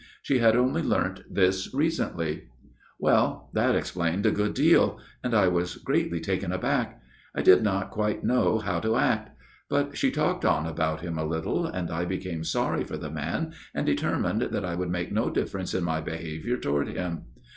She 0.23 0.39
had 0.39 0.55
only 0.55 0.81
learnt 0.81 1.21
this 1.31 1.71
recently. 1.75 2.25
74 2.25 2.29
A 2.33 2.41
MIRROR 2.41 2.57
OF 2.57 2.71
SHALOTT" 2.71 2.97
Well, 2.99 3.49
that 3.53 3.75
explained 3.75 4.25
a 4.25 4.31
good 4.31 4.53
deal; 4.55 4.99
and 5.23 5.35
I 5.35 5.47
was 5.47 5.75
greatly 5.75 6.19
taken 6.19 6.51
aback. 6.51 6.99
I 7.35 7.43
did 7.43 7.61
not 7.61 7.91
quite 7.91 8.23
know 8.23 8.57
how 8.57 8.79
to 8.79 8.95
act. 8.95 9.29
But 9.69 9.95
she 9.95 10.09
talked 10.09 10.43
on 10.43 10.65
about 10.65 11.01
him 11.01 11.19
a 11.19 11.23
little, 11.23 11.67
and 11.67 11.91
I 11.91 12.05
became 12.05 12.43
sorry 12.43 12.83
for 12.83 12.97
the 12.97 13.11
man 13.11 13.53
and 13.75 13.85
determined 13.85 14.41
that 14.41 14.65
I 14.65 14.73
would 14.73 14.89
make 14.89 15.11
no 15.11 15.29
difference 15.29 15.75
in 15.75 15.83
my 15.83 16.01
behaviour 16.01 16.57
toward 16.57 16.87
him. 16.87 17.25